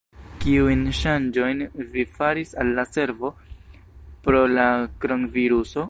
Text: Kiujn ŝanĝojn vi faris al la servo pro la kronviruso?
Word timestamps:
Kiujn 0.43 0.79
ŝanĝojn 0.99 1.61
vi 1.91 2.05
faris 2.15 2.55
al 2.63 2.73
la 2.79 2.87
servo 2.95 3.33
pro 4.27 4.45
la 4.59 4.69
kronviruso? 5.05 5.79